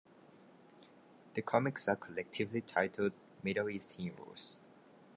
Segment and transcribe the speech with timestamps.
[1.35, 3.13] The comics are collectively titled
[3.43, 4.59] "Middle East Heroes".